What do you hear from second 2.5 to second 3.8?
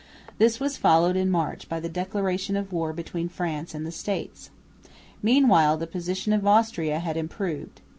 of war between France